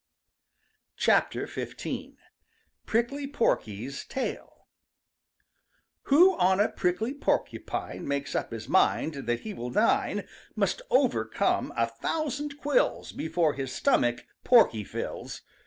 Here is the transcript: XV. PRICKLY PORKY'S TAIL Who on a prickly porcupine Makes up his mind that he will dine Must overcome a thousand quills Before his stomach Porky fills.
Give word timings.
XV. 0.99 1.75
PRICKLY 2.87 3.27
PORKY'S 3.27 4.05
TAIL 4.05 4.65
Who 6.05 6.35
on 6.39 6.59
a 6.59 6.69
prickly 6.69 7.13
porcupine 7.13 8.07
Makes 8.07 8.33
up 8.33 8.49
his 8.51 8.67
mind 8.67 9.13
that 9.27 9.41
he 9.41 9.53
will 9.53 9.69
dine 9.69 10.27
Must 10.55 10.81
overcome 10.89 11.71
a 11.77 11.85
thousand 11.85 12.57
quills 12.57 13.11
Before 13.11 13.53
his 13.53 13.71
stomach 13.71 14.25
Porky 14.43 14.83
fills. 14.83 15.43